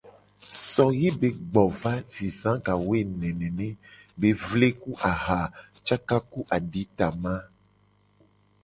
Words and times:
So 0.71 0.83
ye 0.99 1.09
be 1.21 1.29
gbo 1.49 1.63
va 1.79 1.93
si 2.13 2.27
za 2.39 2.51
ga 2.65 2.73
wo 2.87 2.95
nene 3.21 3.67
be 4.19 4.29
vle 4.45 4.67
ku 4.81 4.91
aha 5.11 5.39
caka 5.87 6.17
ku 6.31 6.39
aditama. 6.55 7.33